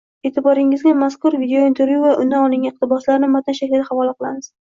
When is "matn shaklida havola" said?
3.35-4.17